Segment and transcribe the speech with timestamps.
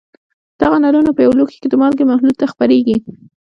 [0.61, 2.95] دغه نلونه په یو لوښي کې د مالګې محلول ته خپرېږي.